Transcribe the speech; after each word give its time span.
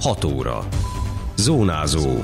6 0.00 0.24
óra. 0.24 0.68
Zónázó. 1.36 2.22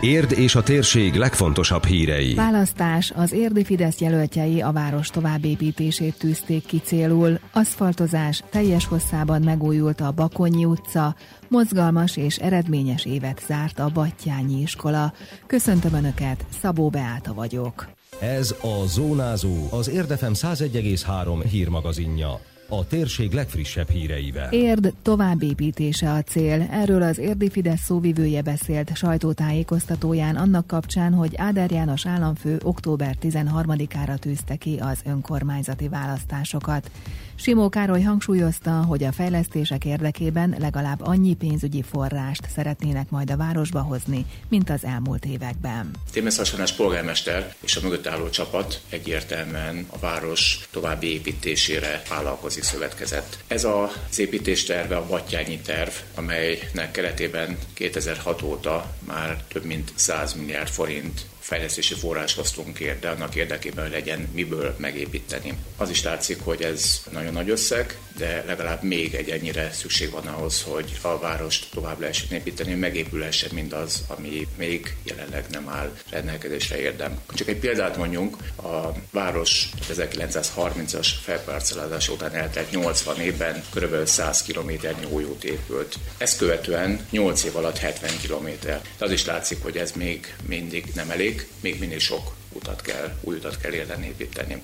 Érd 0.00 0.32
és 0.32 0.54
a 0.54 0.62
térség 0.62 1.14
legfontosabb 1.14 1.84
hírei. 1.84 2.34
Választás. 2.34 3.12
Az 3.16 3.32
érdi 3.32 3.64
Fidesz 3.64 4.00
jelöltjei 4.00 4.60
a 4.60 4.72
város 4.72 5.08
továbbépítését 5.08 6.18
tűzték 6.18 6.66
ki 6.66 6.80
célul. 6.84 7.38
Aszfaltozás. 7.52 8.42
Teljes 8.50 8.86
hosszában 8.86 9.42
megújult 9.42 10.00
a 10.00 10.12
Bakonyi 10.12 10.64
utca. 10.64 11.14
Mozgalmas 11.48 12.16
és 12.16 12.36
eredményes 12.36 13.04
évet 13.04 13.42
zárt 13.46 13.78
a 13.78 13.90
Battyányi 13.94 14.60
iskola. 14.60 15.12
Köszöntöm 15.46 15.94
Önöket, 15.94 16.44
Szabó 16.60 16.88
Beáta 16.88 17.34
vagyok. 17.34 17.88
Ez 18.20 18.54
a 18.60 18.86
Zónázó, 18.86 19.68
az 19.70 19.88
Érdefem 19.88 20.32
101,3 20.34 21.44
hírmagazinja 21.50 22.40
a 22.78 22.86
térség 22.86 23.32
legfrissebb 23.32 23.88
híreivel. 23.88 24.52
Érd 24.52 24.94
továbbépítése 25.02 26.12
a 26.12 26.22
cél. 26.22 26.66
Erről 26.70 27.02
az 27.02 27.18
érdi 27.18 27.50
Fidesz 27.50 27.80
szóvivője 27.80 28.42
beszélt 28.42 28.96
sajtótájékoztatóján 28.96 30.36
annak 30.36 30.66
kapcsán, 30.66 31.12
hogy 31.12 31.34
Áder 31.36 31.70
János 31.70 32.06
államfő 32.06 32.60
október 32.62 33.16
13-ára 33.22 34.18
tűzte 34.18 34.56
ki 34.56 34.76
az 34.80 35.00
önkormányzati 35.06 35.88
választásokat. 35.88 36.90
Simó 37.36 37.68
Károly 37.68 38.02
hangsúlyozta, 38.02 38.70
hogy 38.70 39.04
a 39.04 39.12
fejlesztések 39.12 39.84
érdekében 39.84 40.56
legalább 40.58 41.00
annyi 41.02 41.34
pénzügyi 41.34 41.82
forrást 41.82 42.48
szeretnének 42.54 43.10
majd 43.10 43.30
a 43.30 43.36
városba 43.36 43.80
hozni, 43.80 44.26
mint 44.48 44.70
az 44.70 44.84
elmúlt 44.84 45.24
években. 45.24 45.90
Témész 46.12 46.36
Hasanás 46.36 46.72
polgármester 46.72 47.54
és 47.60 47.76
a 47.76 47.80
mögött 47.82 48.06
álló 48.06 48.28
csapat 48.28 48.80
egyértelműen 48.88 49.86
a 49.90 49.98
város 49.98 50.68
további 50.70 51.12
építésére 51.12 52.02
vállalkozik 52.08 52.62
szövetkezett. 52.62 53.38
Ez 53.46 53.64
az 53.64 54.18
építésterve 54.18 54.96
a 54.96 55.06
Battyányi 55.06 55.58
terv, 55.58 55.92
amelynek 56.14 56.90
keretében 56.90 57.58
2006 57.72 58.42
óta 58.42 58.94
már 59.06 59.42
több 59.48 59.64
mint 59.64 59.92
100 59.94 60.34
milliárd 60.34 60.68
forint 60.68 61.26
fejlesztési 61.44 61.94
forrás 61.94 62.34
hoztunk 62.34 62.78
ér, 62.78 62.98
de 62.98 63.08
annak 63.08 63.34
érdekében, 63.34 63.84
hogy 63.84 63.92
legyen 63.92 64.28
miből 64.34 64.74
megépíteni. 64.78 65.52
Az 65.76 65.90
is 65.90 66.02
látszik, 66.02 66.40
hogy 66.42 66.62
ez 66.62 67.02
nagyon 67.12 67.32
nagy 67.32 67.50
összeg, 67.50 67.98
de 68.16 68.44
legalább 68.46 68.82
még 68.82 69.14
egy 69.14 69.28
ennyire 69.30 69.70
szükség 69.72 70.10
van 70.10 70.26
ahhoz, 70.26 70.62
hogy 70.62 70.98
a 71.00 71.18
várost 71.18 71.66
tovább 71.70 72.00
lehessen 72.00 72.32
építeni, 72.32 72.74
megépülhessen 72.74 73.50
mindaz, 73.52 74.04
ami 74.06 74.46
még 74.56 74.96
jelenleg 75.02 75.44
nem 75.50 75.68
áll 75.68 75.96
rendelkezésre 76.10 76.78
érdem. 76.78 77.20
Csak 77.34 77.48
egy 77.48 77.58
példát 77.58 77.96
mondjunk, 77.96 78.36
a 78.56 78.92
város 79.10 79.68
1930-as 79.92 81.08
felparcelázás 81.22 82.08
után 82.08 82.34
eltelt 82.34 82.70
80 82.70 83.20
évben 83.20 83.64
kb. 83.74 84.06
100 84.06 84.42
km 84.42 84.70
út 85.10 85.44
épült. 85.44 85.94
Ezt 86.18 86.38
követően 86.38 87.06
8 87.10 87.44
év 87.44 87.56
alatt 87.56 87.78
70 87.78 88.10
km. 88.22 88.48
De 88.62 88.80
az 88.98 89.10
is 89.10 89.24
látszik, 89.24 89.62
hogy 89.62 89.76
ez 89.76 89.92
még 89.92 90.34
mindig 90.46 90.84
nem 90.94 91.10
elég, 91.10 91.33
még, 91.34 91.46
még 91.60 91.80
mindig 91.80 91.98
sok 91.98 92.34
utat 92.52 92.80
kell, 92.80 93.16
új 93.20 93.36
utat 93.36 93.58
kell 93.58 93.72
érteni 93.72 94.06
építeni. 94.06 94.62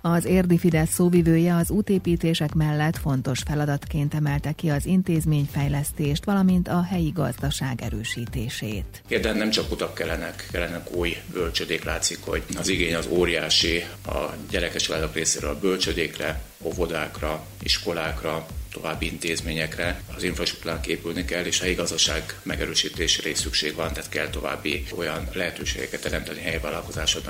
Az 0.00 0.24
érdi 0.24 0.58
Fidesz 0.58 0.90
szóvivője 0.90 1.54
az 1.54 1.70
útépítések 1.70 2.54
mellett 2.54 2.96
fontos 2.96 3.38
feladatként 3.46 4.14
emelte 4.14 4.52
ki 4.52 4.68
az 4.70 4.86
intézményfejlesztést, 4.86 6.24
valamint 6.24 6.68
a 6.68 6.82
helyi 6.82 7.10
gazdaság 7.14 7.82
erősítését. 7.82 9.02
Érden 9.08 9.36
nem 9.36 9.50
csak 9.50 9.72
utak 9.72 9.94
kellenek, 9.94 10.48
kellenek 10.52 10.94
új 10.96 11.16
bölcsödék, 11.32 11.84
látszik, 11.84 12.18
hogy 12.20 12.42
az 12.56 12.68
igény 12.68 12.94
az 12.94 13.06
óriási 13.10 13.84
a 14.06 14.34
gyerekes 14.50 14.82
családok 14.82 15.14
részéről 15.14 15.50
a 15.50 15.58
bölcsödékre, 15.58 16.42
óvodákra, 16.62 17.46
iskolákra, 17.62 18.46
további 18.72 19.06
intézményekre, 19.06 20.02
az 20.16 20.22
infrastruktúrák 20.22 20.86
épülni 20.86 21.24
kell, 21.24 21.44
és 21.44 21.60
a 21.60 21.66
igazság 21.66 22.40
megerősítésére 22.42 23.28
is 23.28 23.38
szükség 23.38 23.74
van, 23.74 23.92
tehát 23.92 24.08
kell 24.08 24.28
további 24.28 24.84
olyan 24.96 25.28
lehetőségeket 25.32 26.00
teremteni 26.00 26.40
helyi 26.40 26.60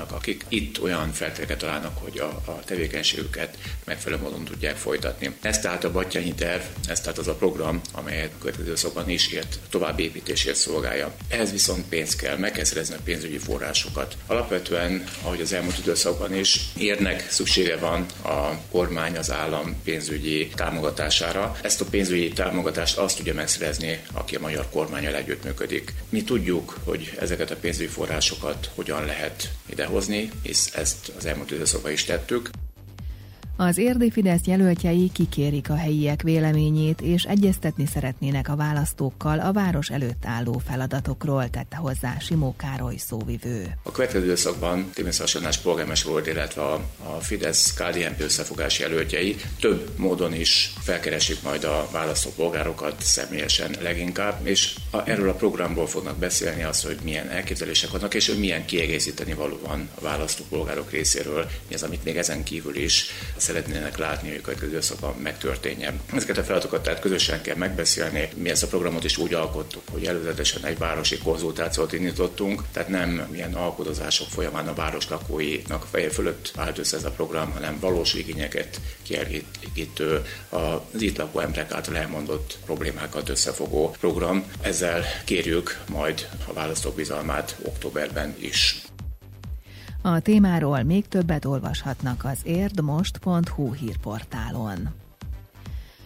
akik 0.09 0.45
itt 0.47 0.81
olyan 0.81 1.11
feltételeket 1.11 1.57
találnak, 1.57 1.97
hogy 1.97 2.19
a, 2.19 2.51
a 2.51 2.59
tevékenységüket 2.65 3.57
megfelelő 3.85 4.21
módon 4.21 4.43
tudják 4.43 4.75
folytatni. 4.75 5.35
Ez 5.41 5.59
tehát 5.59 5.83
a 5.83 5.91
Battyányi 5.91 6.33
terv, 6.33 6.61
ez 6.87 7.01
tehát 7.01 7.17
az 7.17 7.27
a 7.27 7.35
program, 7.35 7.81
amelyet 7.91 8.31
következő 8.39 8.75
szokban 8.75 9.09
is 9.09 9.27
ért 9.27 9.59
további 9.69 10.03
építésért 10.03 10.55
szolgálja. 10.55 11.15
Ehhez 11.29 11.51
viszont 11.51 11.85
pénz 11.89 12.15
kell, 12.15 12.37
meg 12.37 12.51
kell 12.51 12.63
szerezni 12.63 12.95
a 12.95 12.99
pénzügyi 13.03 13.37
forrásokat. 13.37 14.17
Alapvetően, 14.27 15.03
ahogy 15.21 15.41
az 15.41 15.53
elmúlt 15.53 15.77
időszakban 15.77 16.35
is, 16.35 16.59
érnek 16.77 17.31
szüksége 17.31 17.77
van 17.77 18.05
a 18.23 18.59
kormány, 18.71 19.17
az 19.19 19.31
állam 19.31 19.75
pénzügyi 19.83 20.47
támogatására. 20.47 21.57
Ezt 21.61 21.81
a 21.81 21.85
pénzügyi 21.85 22.29
támogatást 22.29 22.97
azt 22.97 23.17
tudja 23.17 23.33
megszerezni, 23.33 23.99
aki 24.13 24.35
a 24.35 24.39
magyar 24.39 24.69
kormányal 24.71 25.15
együttműködik. 25.15 25.93
Mi 26.09 26.23
tudjuk, 26.23 26.77
hogy 26.83 27.17
ezeket 27.19 27.51
a 27.51 27.55
pénzügyi 27.55 27.87
forrásokat 27.87 28.71
hogyan 28.75 29.05
lehet 29.05 29.51
idehozni, 29.69 30.31
és 30.41 30.65
ezt 30.73 31.11
az 31.17 31.25
elmúlt 31.25 31.51
időszakban 31.51 31.91
is 31.91 32.03
tettük. 32.03 32.49
Az 33.61 33.77
érdi 33.77 34.11
Fidesz 34.11 34.45
jelöltjei 34.45 35.11
kikérik 35.13 35.69
a 35.69 35.75
helyiek 35.75 36.21
véleményét, 36.21 37.01
és 37.01 37.23
egyeztetni 37.23 37.85
szeretnének 37.85 38.49
a 38.49 38.55
választókkal 38.55 39.39
a 39.39 39.51
város 39.51 39.89
előtt 39.89 40.23
álló 40.25 40.61
feladatokról, 40.67 41.49
tette 41.49 41.75
hozzá 41.75 42.17
Simó 42.19 42.55
Károly 42.57 42.95
szóvivő. 42.97 43.65
A 43.83 43.91
következő 43.91 44.23
időszakban 44.23 44.89
Timész 44.93 45.19
Hasonás 45.19 45.57
polgármester 45.57 46.11
volt, 46.11 46.27
illetve 46.27 46.61
a, 46.61 46.73
a 47.03 47.19
Fidesz 47.19 47.73
KDNP 47.73 48.21
összefogás 48.21 48.79
jelöltjei 48.79 49.35
több 49.59 49.89
módon 49.95 50.33
is 50.33 50.73
felkeresik 50.81 51.41
majd 51.43 51.63
a 51.63 51.87
választó 51.91 52.29
polgárokat 52.35 53.01
személyesen 53.01 53.75
leginkább, 53.81 54.47
és 54.47 54.75
a, 54.91 55.09
erről 55.09 55.29
a 55.29 55.33
programból 55.33 55.87
fognak 55.87 56.17
beszélni 56.17 56.63
azt, 56.63 56.85
hogy 56.85 56.97
milyen 57.03 57.29
elképzelések 57.29 57.89
vannak, 57.89 58.13
és 58.13 58.27
hogy 58.27 58.39
milyen 58.39 58.65
kiegészíteni 58.65 59.33
való 59.33 59.59
van 59.67 59.89
a 59.95 60.01
választó 60.01 60.43
polgárok 60.49 60.91
részéről, 60.91 61.49
mi 61.67 61.75
az, 61.75 61.83
amit 61.83 62.03
még 62.03 62.17
ezen 62.17 62.43
kívül 62.43 62.75
is 62.75 63.05
szeretnének 63.49 63.97
látni, 63.97 64.29
hogy 64.29 64.37
a 64.37 64.41
következő 64.41 64.95
megtörténjen. 65.17 66.01
Ezeket 66.13 66.37
a 66.37 66.43
feladatokat 66.43 66.83
tehát 66.83 66.99
közösen 66.99 67.41
kell 67.41 67.55
megbeszélni. 67.55 68.29
Mi 68.35 68.49
ezt 68.49 68.63
a 68.63 68.67
programot 68.67 69.03
is 69.03 69.17
úgy 69.17 69.33
alkottuk, 69.33 69.81
hogy 69.91 70.05
előzetesen 70.05 70.65
egy 70.65 70.77
városi 70.77 71.17
konzultációt 71.17 71.93
indítottunk, 71.93 72.63
tehát 72.73 72.89
nem 72.89 73.27
milyen 73.31 73.53
alkudozások 73.53 74.27
folyamán 74.29 74.67
a 74.67 74.73
város 74.73 75.09
lakóinak 75.09 75.87
feje 75.91 76.09
fölött 76.09 76.51
állt 76.55 76.77
össze 76.77 76.97
ez 76.97 77.03
a 77.03 77.11
program, 77.11 77.51
hanem 77.51 77.79
valós 77.79 78.13
igényeket 78.13 78.79
kielégítő, 79.03 80.25
az 80.49 81.01
itt 81.01 81.17
lakó 81.17 81.39
emberek 81.39 81.71
által 81.71 81.97
elmondott 81.97 82.57
problémákat 82.65 83.29
összefogó 83.29 83.95
program. 83.99 84.43
Ezzel 84.61 85.03
kérjük 85.25 85.79
majd 85.87 86.29
a 86.47 86.53
választók 86.53 86.95
bizalmát 86.95 87.55
októberben 87.63 88.35
is. 88.39 88.88
A 90.01 90.19
témáról 90.19 90.83
még 90.83 91.07
többet 91.07 91.45
olvashatnak 91.45 92.25
az 92.25 92.39
érdmost.hu 92.43 93.73
hírportálon. 93.73 94.89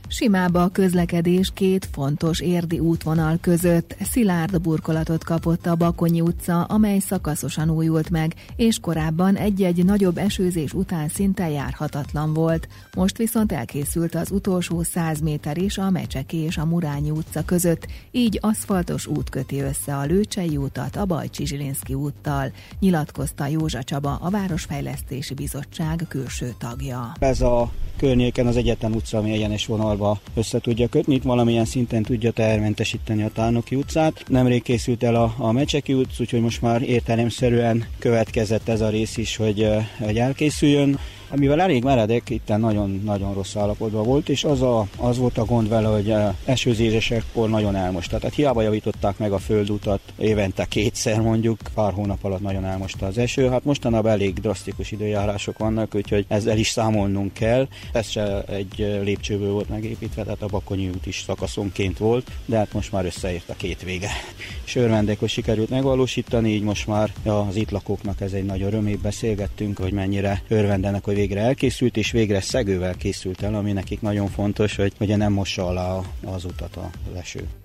Simába 0.08 0.64
a 0.64 0.70
közlekedés 0.70 1.52
két 1.54 1.88
fontos 1.92 2.40
érdi 2.40 2.80
útvonal 2.80 3.38
között. 3.42 3.96
Szilárd 4.02 4.62
burkolatot 4.62 5.24
kapott 5.24 5.66
a 5.66 5.76
Bakonyi 5.76 6.22
utca, 6.22 6.64
amely 6.64 7.00
szakaszosan 7.00 7.70
újult 7.70 8.10
meg, 8.10 8.34
és 8.56 8.80
korábban 8.80 9.36
egy-egy 9.36 9.86
nagyobb 9.86 10.18
esőzés 10.18 10.74
után 10.74 11.10
szinte 11.10 11.50
járhatatlan 11.50 12.34
volt. 12.34 12.68
Most 12.96 13.18
viszont 13.18 13.52
elkészült 13.52 14.16
az 14.16 14.32
utolsó 14.32 14.84
száz 14.84 15.20
méter 15.20 15.58
is 15.58 15.78
a 15.78 15.90
Mecseki 15.90 16.38
és 16.38 16.58
a 16.58 16.66
Murányi 16.66 17.12
utca 17.12 17.46
között, 17.46 17.88
így 18.12 18.38
aszfaltos 18.42 19.08
út 19.08 19.30
köti 19.30 19.60
össze 19.60 19.96
a 19.96 20.04
Lőcsei 20.04 20.58
utat 20.58 20.96
a 20.96 21.06
Bajcsi 21.06 21.46
Zsilinszki 21.46 21.94
úttal, 21.94 22.52
nyilatkozta 22.80 23.48
Józsa 23.48 23.84
Csaba, 23.84 24.16
a 24.22 24.30
Városfejlesztési 24.30 25.34
Bizottság 25.34 26.06
külső 26.08 26.54
tagja. 26.58 27.12
Ez 27.20 27.42
a 27.42 27.72
környéken 28.04 28.48
az 28.48 28.58
Egyetem 28.58 28.94
utca, 28.94 29.18
ami 29.18 29.32
egyenes 29.32 29.66
vonalba 29.66 30.20
össze 30.36 30.60
tudja 30.60 30.88
kötni, 30.88 31.14
itt 31.14 31.24
valamilyen 31.24 31.66
szinten 31.66 32.04
tudja 32.04 32.32
tehermentesíteni 32.32 33.24
a 33.24 33.30
Tárnoki 33.34 33.76
utcát. 33.76 34.24
Nemrég 34.28 34.62
készült 34.62 35.04
el 35.04 35.16
a, 35.16 35.34
a 35.38 35.52
Mecseki 35.52 35.94
út, 35.94 36.10
úgyhogy 36.20 36.42
most 36.42 36.62
már 36.62 36.82
értelemszerűen 36.82 37.86
következett 38.00 38.68
ez 38.68 38.82
a 38.82 38.90
rész 38.90 39.18
is, 39.18 39.36
hogy, 39.36 39.68
hogy 40.00 40.18
elkészüljön 40.18 41.00
amivel 41.36 41.62
elég 41.62 41.84
meredek, 41.84 42.30
itt 42.30 42.48
nagyon-nagyon 42.48 43.34
rossz 43.34 43.56
állapotban 43.56 44.04
volt, 44.04 44.30
és 44.30 44.44
az, 44.44 44.62
a, 44.62 44.88
az 44.98 45.18
volt 45.18 45.38
a 45.38 45.46
gond 45.46 45.70
vele, 45.70 45.88
hogy 45.88 46.10
eh, 46.10 46.34
esőzésesekkor 46.46 47.50
nagyon 47.50 47.76
elmosta. 47.76 48.18
Tehát 48.18 48.36
hiába 48.36 48.62
javították 48.62 49.18
meg 49.18 49.32
a 49.32 49.38
földutat 49.38 50.00
évente 50.18 50.66
kétszer 50.66 51.22
mondjuk, 51.22 51.60
pár 51.74 51.94
hónap 51.94 52.24
alatt 52.24 52.42
nagyon 52.42 52.66
elmosta 52.66 53.06
az 53.06 53.18
eső. 53.18 53.50
Hát 53.50 53.64
mostanában 53.64 54.12
elég 54.12 54.34
drasztikus 54.34 54.92
időjárások 54.92 55.58
vannak, 55.58 55.96
úgyhogy 55.96 56.26
ezzel 56.28 56.58
is 56.58 56.70
számolnunk 56.70 57.34
kell. 57.34 57.68
Ez 57.94 58.10
se 58.10 58.42
egy 58.42 59.00
lépcsőből 59.04 59.52
volt 59.52 59.70
megépítve, 59.70 60.24
tehát 60.24 60.42
a 60.42 60.48
Bakonyi 60.48 60.88
út 60.88 61.06
is 61.06 61.24
szakaszonként 61.26 61.98
volt, 61.98 62.32
de 62.46 62.58
hát 62.58 62.74
most 62.74 62.92
már 62.92 63.06
összeért 63.06 63.50
a 63.50 63.56
két 63.58 63.84
vége. 63.84 64.10
És 64.66 64.76
örvendek, 64.76 65.28
sikerült 65.28 65.70
megvalósítani, 65.70 66.50
így 66.50 66.64
most 66.64 66.88
már 66.88 67.14
az 67.24 67.56
itt 67.56 67.72
lakóknak 67.72 68.22
ez 68.22 68.34
egy 68.34 68.46
nagy 68.46 68.62
öröm, 68.62 69.00
beszélgettünk, 69.02 69.80
hogy 69.80 69.92
mennyire 69.92 70.42
örvendenek, 70.48 71.04
hogy 71.04 71.18
végre 71.28 71.42
elkészült, 71.42 71.98
és 71.98 72.12
végre 72.12 72.42
szegővel 72.42 72.96
készült 72.96 73.42
el, 73.42 73.56
ami 73.56 73.72
nekik 73.72 74.02
nagyon 74.02 74.28
fontos, 74.28 74.76
hogy 74.76 74.94
ugye 75.00 75.16
nem 75.16 75.34
mossa 75.34 75.68
alá 75.68 76.02
az 76.24 76.46
utat 76.46 76.76
a 76.76 76.90
leső. 77.14 77.63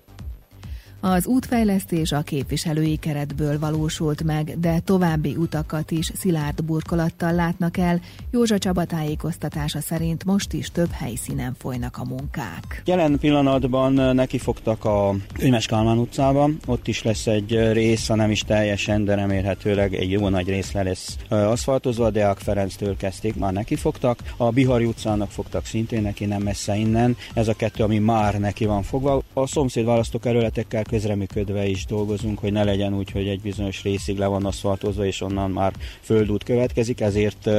Az 1.01 1.25
útfejlesztés 1.25 2.11
a 2.11 2.21
képviselői 2.21 2.95
keretből 2.95 3.59
valósult 3.59 4.23
meg, 4.23 4.59
de 4.59 4.79
további 4.79 5.35
utakat 5.35 5.91
is 5.91 6.11
szilárd 6.15 6.63
burkolattal 6.63 7.33
látnak 7.33 7.77
el. 7.77 7.99
Józsa 8.31 8.57
Csaba 8.57 8.85
tájékoztatása 8.85 9.81
szerint 9.81 10.25
most 10.25 10.53
is 10.53 10.71
több 10.71 10.91
helyszínen 10.91 11.55
folynak 11.59 11.97
a 11.97 12.05
munkák. 12.05 12.81
Jelen 12.85 13.17
pillanatban 13.19 14.15
nekifogtak 14.15 14.85
a 14.85 15.15
Könyves 15.33 15.65
Kálmán 15.65 15.97
utcába, 15.97 16.49
ott 16.65 16.87
is 16.87 17.03
lesz 17.03 17.27
egy 17.27 17.71
rész, 17.71 18.07
ha 18.07 18.15
nem 18.15 18.31
is 18.31 18.41
teljesen, 18.41 19.05
de 19.05 19.15
remélhetőleg 19.15 19.93
egy 19.93 20.11
jó 20.11 20.29
nagy 20.29 20.47
rész 20.47 20.71
le 20.71 20.83
lesz 20.83 21.17
aszfaltozva, 21.29 22.09
Deák 22.09 22.37
Ferenctől 22.37 22.97
kezdték, 22.97 23.35
már 23.35 23.53
nekifogtak. 23.53 24.19
A 24.37 24.49
Bihari 24.49 24.85
utcának 24.85 25.31
fogtak 25.31 25.65
szintén 25.65 26.01
neki, 26.01 26.25
nem 26.25 26.41
messze 26.41 26.75
innen. 26.75 27.17
Ez 27.33 27.47
a 27.47 27.53
kettő, 27.53 27.83
ami 27.83 27.97
már 27.97 28.39
neki 28.39 28.65
van 28.65 28.83
fogva. 28.83 29.21
A 29.33 29.47
szomszéd 29.47 29.85
választókerületekkel 29.85 30.83
közreműködve 30.89 31.65
is 31.65 31.85
dolgozunk, 31.85 32.39
hogy 32.39 32.51
ne 32.51 32.63
legyen 32.63 32.97
úgy, 32.97 33.11
hogy 33.11 33.27
egy 33.27 33.41
bizonyos 33.41 33.83
részig 33.83 34.17
le 34.17 34.25
van 34.25 34.45
aszfaltozva, 34.45 35.05
és 35.05 35.21
onnan 35.21 35.51
már 35.51 35.73
földút 36.01 36.43
következik, 36.43 37.01
ezért 37.01 37.49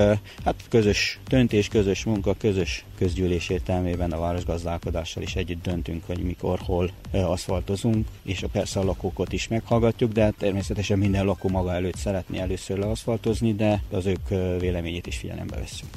hát 0.45 0.55
közös 0.69 1.19
döntés, 1.29 1.69
közös 1.69 2.05
munka, 2.05 2.35
közös 2.39 2.85
közgyűlés 2.99 3.49
értelmében 3.49 4.13
a 4.13 4.19
városgazdálkodással 4.19 5.23
is 5.23 5.37
együtt 5.37 5.63
döntünk, 5.63 6.05
hogy 6.07 6.19
mikor, 6.19 6.59
hol 6.59 6.91
aszfaltozunk, 7.13 8.07
és 8.23 8.45
persze 8.53 8.81
a 8.81 8.85
lakókat 8.85 9.33
is 9.33 9.49
meghallgatjuk, 9.49 10.13
de 10.13 10.33
természetesen 10.39 10.99
minden 10.99 11.25
lakó 11.25 11.49
maga 11.49 11.75
előtt 11.75 11.97
szeretné 11.97 12.39
először 12.39 12.79
leaszfaltozni, 12.79 13.55
de 13.55 13.83
az 13.91 14.07
ők 14.07 14.29
véleményét 14.61 15.07
is 15.07 15.17
figyelembe 15.17 15.57
veszünk. 15.57 15.91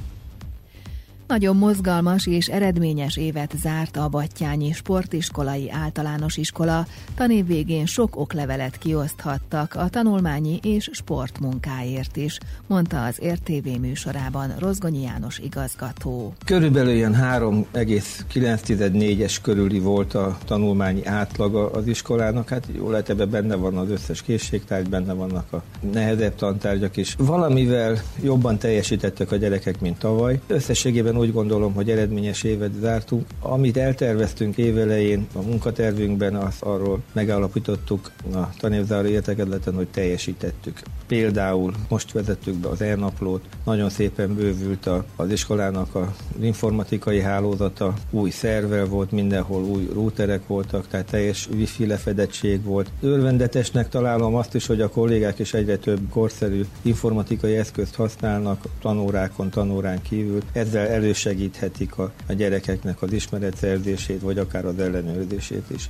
Nagyon 1.33 1.57
mozgalmas 1.57 2.27
és 2.27 2.47
eredményes 2.47 3.18
évet 3.18 3.53
zárt 3.62 3.97
a 3.97 4.07
Battyányi 4.07 4.71
Sportiskolai 4.71 5.71
Általános 5.71 6.38
Iskola. 6.38 6.85
Tanév 7.15 7.47
végén 7.47 7.85
sok 7.85 8.19
oklevelet 8.19 8.77
kioszthattak 8.77 9.75
a 9.75 9.89
tanulmányi 9.89 10.59
és 10.63 10.89
sportmunkáért 10.91 12.18
is, 12.18 12.38
mondta 12.68 13.06
az 13.06 13.19
RTV 13.33 13.80
műsorában 13.80 14.53
Rozgonyi 14.59 15.01
János 15.01 15.39
igazgató. 15.39 16.33
Körülbelül 16.45 16.94
ilyen 16.94 17.18
3,9-4-es 17.21 19.38
körüli 19.41 19.79
volt 19.79 20.13
a 20.13 20.38
tanulmányi 20.45 21.06
átlaga 21.06 21.71
az 21.71 21.88
iskolának. 21.88 22.50
Hát 22.50 22.68
jól 22.75 22.91
lehet, 22.91 23.09
ebben 23.09 23.29
benne 23.29 23.56
van 23.56 23.77
az 23.77 23.89
összes 23.89 24.21
készségtárgy, 24.21 24.89
benne 24.89 25.13
vannak 25.13 25.53
a 25.53 25.63
nehezebb 25.91 26.36
tantárgyak 26.36 26.97
is. 26.97 27.15
Valamivel 27.18 28.01
jobban 28.21 28.57
teljesítettek 28.57 29.31
a 29.31 29.36
gyerekek, 29.36 29.79
mint 29.79 29.97
tavaly. 29.97 30.39
Összességében 30.47 31.21
úgy 31.23 31.33
gondolom, 31.33 31.73
hogy 31.73 31.89
eredményes 31.89 32.43
évet 32.43 32.71
zártunk. 32.81 33.25
Amit 33.39 33.77
elterveztünk 33.77 34.57
évelején 34.57 35.27
a 35.33 35.41
munkatervünkben, 35.41 36.35
az 36.35 36.55
arról 36.59 37.01
megállapítottuk 37.13 38.11
a 38.33 38.49
tanévzáró 38.57 39.07
értekedleten, 39.07 39.73
hogy 39.73 39.87
teljesítettük. 39.87 40.81
Például 41.07 41.73
most 41.89 42.11
vezettük 42.11 42.55
be 42.55 42.67
az 42.67 42.81
e-naplót, 42.81 43.41
nagyon 43.65 43.89
szépen 43.89 44.35
bővült 44.35 44.89
az 45.15 45.31
iskolának 45.31 45.95
az 45.95 46.07
informatikai 46.41 47.21
hálózata, 47.21 47.93
új 48.09 48.29
szerver 48.29 48.89
volt, 48.89 49.11
mindenhol 49.11 49.63
új 49.63 49.89
routerek 49.93 50.47
voltak, 50.47 50.87
tehát 50.87 51.05
teljes 51.05 51.49
wifi 51.53 51.85
lefedettség 51.85 52.63
volt. 52.63 52.91
Örvendetesnek 53.01 53.89
találom 53.89 54.35
azt 54.35 54.55
is, 54.55 54.65
hogy 54.65 54.81
a 54.81 54.89
kollégák 54.89 55.39
is 55.39 55.53
egyre 55.53 55.77
több 55.77 55.99
korszerű 56.09 56.65
informatikai 56.81 57.55
eszközt 57.55 57.95
használnak 57.95 58.65
tanórákon, 58.81 59.49
tanórán 59.49 60.01
kívül. 60.01 60.41
Ezzel 60.51 60.87
elősegíthetik 61.13 61.98
a, 61.98 62.12
a 62.27 62.33
gyerekeknek 62.33 63.01
az 63.01 63.13
ismeretszerzését, 63.13 64.21
vagy 64.21 64.38
akár 64.38 64.65
az 64.65 64.80
ellenőrzését 64.80 65.69
is. 65.75 65.89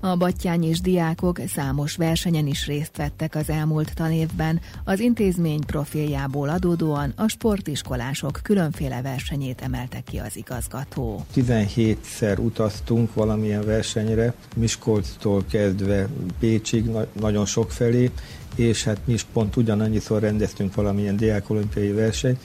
A 0.00 0.16
battyányis 0.16 0.80
diákok 0.80 1.40
számos 1.46 1.96
versenyen 1.96 2.46
is 2.46 2.66
részt 2.66 2.96
vettek 2.96 3.34
az 3.34 3.50
elmúlt 3.50 3.94
tanévben. 3.94 4.60
Az 4.84 5.00
intézmény 5.00 5.60
profiljából 5.66 6.48
adódóan 6.48 7.12
a 7.16 7.28
sportiskolások 7.28 8.40
különféle 8.42 9.02
versenyét 9.02 9.60
emelte 9.60 10.00
ki 10.00 10.18
az 10.18 10.36
igazgató. 10.36 11.24
17-szer 11.36 12.38
utaztunk 12.38 13.14
valamilyen 13.14 13.64
versenyre, 13.64 14.34
Miskolctól 14.56 15.44
kezdve 15.50 16.08
Pécsig, 16.38 16.84
na- 16.84 17.06
nagyon 17.20 17.46
sok 17.46 17.70
felé, 17.70 18.10
és 18.54 18.84
hát 18.84 18.98
mi 19.04 19.12
is 19.12 19.26
pont 19.32 19.56
ugyanannyiszor 19.56 20.20
rendeztünk 20.20 20.74
valamilyen 20.74 21.16
diákolimpiai 21.16 21.92
versenyt. 21.92 22.40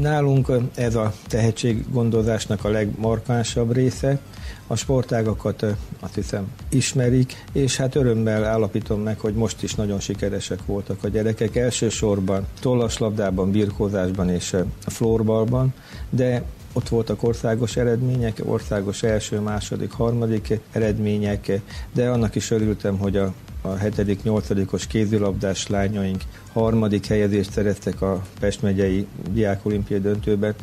Nálunk 0.00 0.52
ez 0.74 0.94
a 0.94 1.12
tehetséggondozásnak 1.26 2.64
a 2.64 2.68
legmarkánsabb 2.68 3.72
része, 3.72 4.20
a 4.66 4.76
sportágakat 4.76 5.66
azt 6.00 6.14
hiszem 6.14 6.46
ismerik, 6.68 7.44
és 7.52 7.76
hát 7.76 7.94
örömmel 7.94 8.44
állapítom 8.44 9.00
meg, 9.00 9.18
hogy 9.18 9.34
most 9.34 9.62
is 9.62 9.74
nagyon 9.74 10.00
sikeresek 10.00 10.66
voltak 10.66 11.04
a 11.04 11.08
gyerekek, 11.08 11.56
elsősorban 11.56 12.46
tollaslabdában, 12.60 13.50
birkózásban 13.50 14.30
és 14.30 14.56
florbalban, 14.86 15.74
de 16.10 16.42
ott 16.72 16.88
voltak 16.88 17.22
országos 17.22 17.76
eredmények, 17.76 18.40
országos 18.44 19.02
első, 19.02 19.40
második, 19.40 19.92
harmadik 19.92 20.58
eredmények, 20.72 21.60
de 21.92 22.08
annak 22.08 22.34
is 22.34 22.50
örültem, 22.50 22.98
hogy 22.98 23.16
a 23.16 23.32
a 23.62 23.76
7.-8.-os 23.76 24.86
kézilabdás 24.86 25.66
lányaink 25.66 26.22
harmadik 26.52 27.06
helyezést 27.06 27.50
szereztek 27.50 28.02
a 28.02 28.22
Pest 28.40 28.62
megyei 28.62 29.06
diákolimpiai 29.30 30.00
döntőben. 30.00 30.54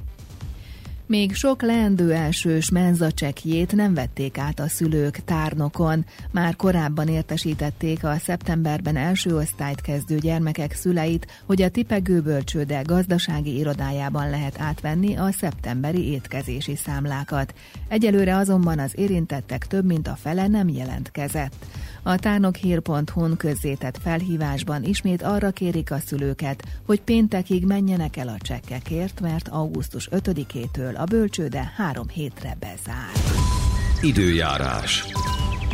Még 1.07 1.36
sok 1.36 1.62
leendő 1.62 2.13
elsős 2.13 2.69
menzacsekjét 2.69 3.75
nem 3.75 3.94
vették 3.94 4.38
át 4.38 4.59
a 4.59 4.68
szülők 4.68 5.19
tárnokon. 5.25 6.06
Már 6.31 6.56
korábban 6.56 7.07
értesítették 7.07 8.04
a 8.04 8.18
szeptemberben 8.18 8.95
első 8.95 9.36
osztályt 9.36 9.81
kezdő 9.81 10.18
gyermekek 10.18 10.74
szüleit, 10.74 11.27
hogy 11.45 11.62
a 11.62 11.69
tipegőbölcsőde 11.69 12.81
gazdasági 12.81 13.57
irodájában 13.57 14.30
lehet 14.30 14.59
átvenni 14.59 15.15
a 15.15 15.31
szeptemberi 15.31 16.12
étkezési 16.12 16.75
számlákat. 16.75 17.54
Egyelőre 17.88 18.36
azonban 18.36 18.80
az 18.80 18.98
érintettek 18.98 19.68
több 19.68 19.86
mint 19.86 20.07
a 20.07 20.18
fele 20.21 20.48
nem 20.48 20.69
jelentkezett. 20.69 21.65
A 22.04 22.15
tárnokhír.hu-n 22.15 23.38
közzétett 23.38 23.98
felhívásban 24.04 24.83
ismét 24.83 25.24
arra 25.24 25.51
kérik 25.51 25.92
a 25.92 26.00
szülőket, 26.06 26.63
hogy 26.86 27.01
péntekig 27.01 27.65
menjenek 27.65 28.18
el 28.18 28.27
a 28.27 28.38
csekkekért, 28.39 29.19
mert 29.19 29.48
augusztus 29.48 30.09
5-től 30.12 30.96
a 30.97 31.03
bölcsőde 31.03 31.73
három 31.75 32.07
hétre 32.07 32.57
bezár. 32.59 33.11
Időjárás. 34.01 35.05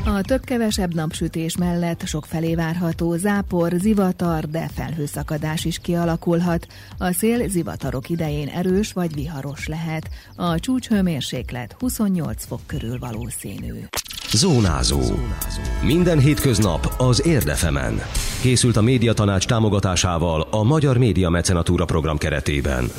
A 0.05 0.21
több-kevesebb 0.21 0.93
napsütés 0.93 1.57
mellett 1.57 2.06
sok 2.06 2.25
felé 2.25 2.56
várható 2.56 3.15
zápor, 3.15 3.71
zivatar, 3.77 4.49
de 4.49 4.69
felhőszakadás 4.73 5.65
is 5.65 5.80
kialakulhat. 5.80 6.68
A 6.97 7.11
szél 7.11 7.49
zivatarok 7.49 8.09
idején 8.09 8.47
erős 8.47 8.94
vagy 8.94 9.13
viharos 9.13 9.68
lehet. 9.68 10.09
A 10.35 10.59
csúcshőmérséklet 10.59 11.75
28 11.80 12.45
fok 12.45 12.59
körül 12.65 12.99
valószínű. 12.99 13.73
Zónázó. 14.33 14.99
Minden 15.83 16.19
hétköznap 16.19 16.94
az 16.97 17.25
Érdefemen. 17.25 18.01
Készült 18.42 18.77
a 18.77 18.81
médiatanács 18.81 19.47
támogatásával 19.47 20.47
a 20.51 20.63
Magyar 20.63 20.97
Média 20.97 21.30
Mecenatúra 21.30 21.85
program 21.85 22.18
keretében. 22.18 22.89